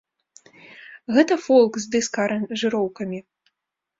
[1.17, 3.19] Гэта фолк, з дыска-аранжыроўкамі.